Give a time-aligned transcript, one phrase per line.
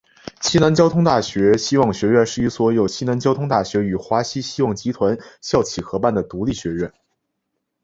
[0.41, 6.91] 西南交通大学希望学院是一所由西南交通大学与华西希望集团校企合办的独立学院。